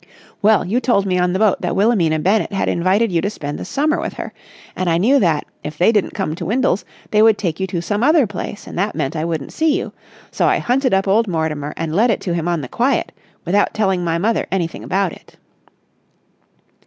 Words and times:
Well, 0.41 0.65
you 0.65 0.79
told 0.79 1.05
me 1.05 1.19
on 1.19 1.31
the 1.31 1.37
boat 1.37 1.61
that 1.61 1.75
Wilhelmina 1.75 2.17
Bennett 2.17 2.51
had 2.51 2.67
invited 2.67 3.11
you 3.11 3.21
to 3.21 3.29
spend 3.29 3.59
the 3.59 3.65
summer 3.65 3.99
with 4.01 4.13
her, 4.13 4.33
and 4.75 4.89
I 4.89 4.97
knew 4.97 5.19
that, 5.19 5.45
if 5.63 5.77
they 5.77 5.91
didn't 5.91 6.15
come 6.15 6.33
to 6.33 6.45
Windles, 6.47 6.83
they 7.11 7.21
would 7.21 7.37
take 7.37 7.61
some 7.83 8.01
other 8.01 8.25
place, 8.25 8.65
and 8.65 8.75
that 8.79 8.95
meant 8.95 9.15
I 9.15 9.23
wouldn't 9.25 9.53
see 9.53 9.77
you. 9.77 9.93
So 10.31 10.47
I 10.47 10.57
hunted 10.57 10.95
up 10.95 11.07
old 11.07 11.27
Mortimer, 11.27 11.75
and 11.77 11.95
let 11.95 12.09
it 12.09 12.19
to 12.21 12.33
him 12.33 12.47
on 12.47 12.61
the 12.61 12.67
quiet, 12.67 13.11
without 13.45 13.75
telling 13.75 14.03
my 14.03 14.17
mother 14.17 14.47
anything 14.51 14.83
about 14.83 15.13
it!" 15.13 15.37